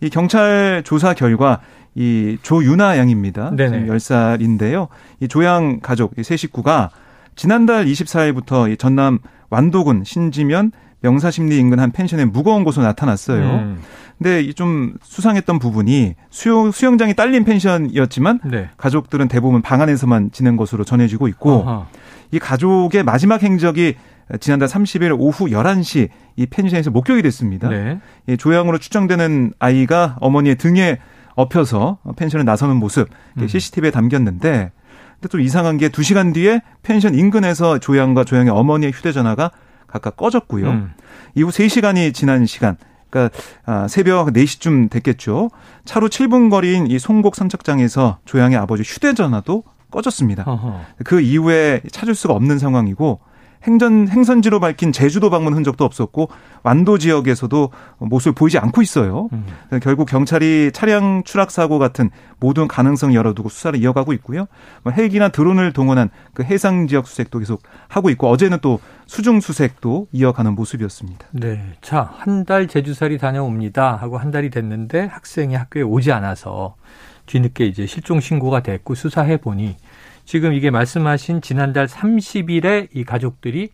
[0.00, 1.60] 이 경찰 조사 결과
[1.94, 3.50] 이 조유나 양입니다.
[3.56, 3.86] 네네.
[3.88, 4.88] 10살인데요.
[5.20, 6.90] 이 조양 가족 세 식구가
[7.36, 9.18] 지난달 24일부터 이 전남
[9.50, 13.44] 완도군 신지면 명사심리 인근 한 펜션에 무거운 곳으로 나타났어요.
[13.44, 13.82] 음.
[14.18, 18.70] 근데 좀 수상했던 부분이 수용, 수영장이 딸린 펜션이었지만 네.
[18.78, 21.86] 가족들은 대부분 방 안에서만 지낸 것으로 전해지고 있고 어허.
[22.32, 23.96] 이 가족의 마지막 행적이
[24.40, 27.68] 지난달 30일 오후 11시 이 펜션에서 목격이 됐습니다.
[27.68, 28.00] 네.
[28.26, 30.98] 이 조양으로 추정되는 아이가 어머니의 등에
[31.34, 33.46] 엎혀서 펜션에 나서는 모습 음.
[33.46, 34.72] CCTV에 담겼는데
[35.20, 39.50] 근데 좀 이상한 게 2시간 뒤에 펜션 인근에서 조양과 조양의 어머니의 휴대전화가
[39.86, 40.68] 각각 꺼졌고요.
[40.68, 40.92] 음.
[41.34, 42.76] 이후 3시간이 지난 시간
[43.10, 45.50] 그러니까 아, 새벽 4시쯤 됐겠죠.
[45.84, 50.44] 차로 7분 거리인 이 송곡 선착장에서 조양의 아버지 휴대전화도 꺼졌습니다.
[50.46, 50.80] 어허.
[51.04, 53.20] 그 이후에 찾을 수가 없는 상황이고
[53.66, 56.28] 행전 행선지로 밝힌 제주도 방문 흔적도 없었고
[56.62, 59.28] 완도 지역에서도 모습을 보이지 않고 있어요.
[59.32, 59.44] 음.
[59.82, 64.46] 결국 경찰이 차량 추락 사고 같은 모든 가능성 열어두고 수사를 이어가고 있고요.
[64.82, 70.08] 뭐 헬기나 드론을 동원한 그 해상 지역 수색도 계속 하고 있고 어제는 또 수중 수색도
[70.12, 71.26] 이어가는 모습이었습니다.
[71.32, 71.60] 네.
[71.82, 76.76] 자, 한 달 제주살이 다녀옵니다 하고 한 달이 됐는데 학생이 학교에 오지 않아서
[77.26, 79.76] 뒤늦게 이제 실종 신고가 됐고 수사해 보니
[80.26, 83.70] 지금 이게 말씀하신 지난달 30일에 이 가족들이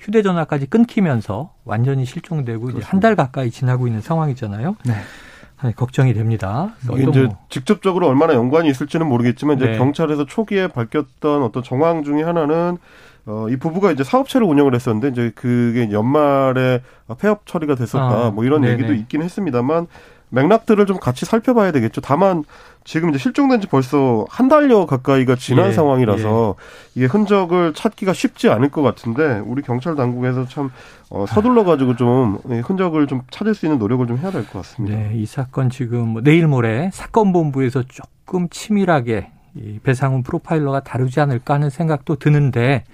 [0.00, 4.76] 휴대전화까지 끊기면서 완전히 실종되고 이제 한 달 가까이 지나고 있는 상황이잖아요.
[4.84, 5.72] 네.
[5.76, 6.74] 걱정이 됩니다.
[6.92, 7.38] 이게 이제 뭐.
[7.48, 9.78] 직접적으로 얼마나 연관이 있을지는 모르겠지만 이제 네.
[9.78, 12.78] 경찰에서 초기에 밝혔던 어떤 정황 중에 하나는
[13.26, 16.80] 어, 이 부부가 이제 사업체를 운영을 했었는데 이제 그게 연말에
[17.20, 18.26] 폐업 처리가 됐었다.
[18.26, 18.72] 아, 뭐 이런 네네.
[18.72, 19.86] 얘기도 있긴 했습니다만
[20.30, 22.00] 맥락들을 좀 같이 살펴봐야 되겠죠.
[22.00, 22.42] 다만
[22.84, 26.90] 지금 이제 실종된 지 벌써 한 달여 가까이가 지난 예, 상황이라서 예.
[26.94, 30.70] 이게 흔적을 찾기가 쉽지 않을 것 같은데 우리 경찰 당국에서 참
[31.10, 34.96] 어, 서둘러 가지고 좀 흔적을 좀 찾을 수 있는 노력을 좀 해야 될 것 같습니다.
[34.96, 41.20] 네, 이 사건 지금 뭐 내일 모레 사건 본부에서 조금 치밀하게 이 배상훈 프로파일러가 다루지
[41.20, 42.84] 않을까 하는 생각도 드는데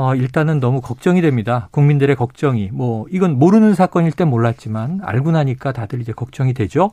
[0.00, 1.66] 어, 일단은 너무 걱정이 됩니다.
[1.72, 2.70] 국민들의 걱정이.
[2.72, 6.92] 뭐, 이건 모르는 사건일 땐 몰랐지만, 알고 나니까 다들 이제 걱정이 되죠.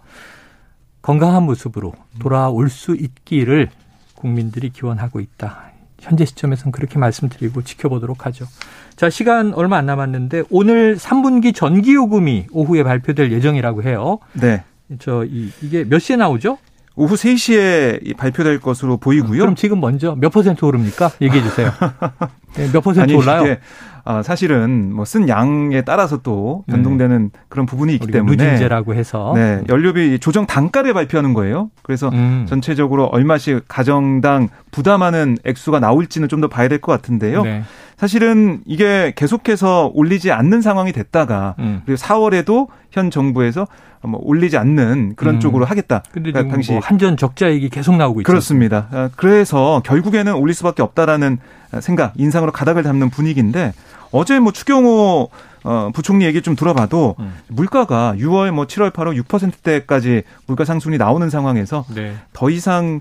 [1.05, 3.69] 건강한 모습으로 돌아올 수 있기를
[4.15, 5.69] 국민들이 기원하고 있다.
[5.99, 8.47] 현재 시점에서는 그렇게 말씀드리고 지켜보도록 하죠.
[8.95, 14.17] 자, 시간 얼마 안 남았는데 오늘 3분기 전기요금이 오후에 발표될 예정이라고 해요.
[14.33, 14.63] 네.
[14.97, 16.57] 저, 이, 이게 몇 시에 나오죠?
[16.95, 19.39] 오후 3시에 발표될 것으로 보이고요.
[19.39, 21.11] 그럼 지금 먼저 몇 퍼센트 오릅니까?
[21.21, 21.71] 얘기해 주세요.
[22.55, 23.41] 네, 몇 퍼센트 아니, 올라요?
[23.43, 23.59] 이게
[24.05, 27.39] 어, 사실은 뭐 쓴 양에 따라서 또 변동되는 네.
[27.49, 31.69] 그런 부분이 있기 때문에 누진제라고 해서 네, 연료비 조정 단가를 발표하는 거예요.
[31.81, 32.45] 그래서 음.
[32.47, 37.43] 전체적으로 얼마씩 가정당 부담하는 액수가 나올지는 좀 더 봐야 될 것 같은데요.
[37.43, 37.63] 네.
[37.97, 41.81] 사실은 이게 계속해서 올리지 않는 상황이 됐다가 음.
[41.85, 43.67] 그리고 4월에도 현 정부에서
[44.05, 45.39] 뭐 올리지 않는 그런 음.
[45.39, 46.03] 쪽으로 하겠다.
[46.11, 48.25] 근데 그러니까 당시 뭐 한전 적자 얘기 계속 나오고 있죠.
[48.27, 48.87] 그렇습니다.
[48.91, 51.39] 아, 그래서 결국에는 올릴 수밖에 없다라는
[51.81, 53.73] 생각, 인상으로 가닥을 잡는 분위기인데
[54.11, 55.29] 어제 뭐 추경호
[55.65, 57.33] 어, 부총리 얘기 좀 들어봐도 음.
[57.47, 62.15] 물가가 6월 뭐 7월 8월 6%대까지 물가 상승이 나오는 상황에서 네.
[62.33, 62.99] 더 이상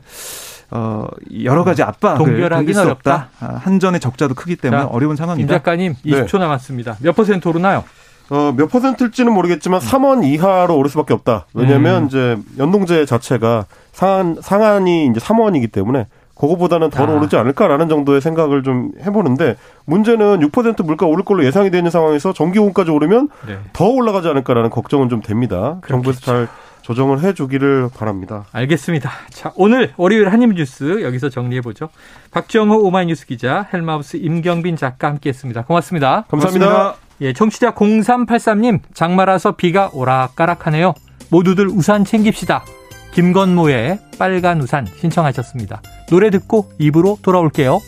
[0.71, 1.07] 어,
[1.45, 1.88] 여러 가지 음.
[1.88, 3.29] 압박을 동결하기 어렵다.
[3.38, 5.55] 아, 한전의 적자도 크기 때문에 자, 어려운 상황입니다.
[5.55, 6.38] 임 작가님 20초 네.
[6.38, 6.97] 남았습니다.
[7.01, 7.85] 몇 퍼센트 오르나요?
[8.31, 11.47] 어, 몇 퍼센트일지는 모르겠지만 3원 이하로 오를 수밖에 없다.
[11.55, 12.07] 왜냐면 음.
[12.07, 17.13] 이제 연동제 자체가 상한, 상한이 이제 3원이기 때문에 그거보다는 덜 아.
[17.15, 22.91] 오르지 않을까라는 정도의 생각을 좀 해보는데 문제는 6% 물가 오를 걸로 예상이 되는 상황에서 전기요금까지
[22.91, 23.59] 오르면 네.
[23.73, 25.79] 더 올라가지 않을까라는 걱정은 좀 됩니다.
[25.83, 25.89] 그렇겠죠.
[25.89, 26.49] 정부에서 잘
[26.83, 28.45] 조정을 해주기를 바랍니다.
[28.53, 29.11] 알겠습니다.
[29.31, 31.89] 자, 오늘 월요일 한입뉴스 여기서 정리해보죠.
[32.31, 35.65] 박정호 오마이뉴스 기자, 헬마우스 임경빈 작가 함께했습니다.
[35.65, 36.25] 고맙습니다.
[36.29, 36.67] 감사합니다.
[36.67, 37.04] 고맙습니다.
[37.20, 40.94] 예, 청취자 0383님, 장마라서 비가 오락가락하네요.
[41.31, 42.64] 모두들 우산 챙깁시다.
[43.12, 45.83] 김건모의 빨간 우산 신청하셨습니다.
[46.11, 47.81] 노래 듣고 입으로 돌아올게요.